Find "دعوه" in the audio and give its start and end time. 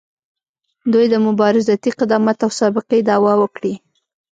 3.09-3.33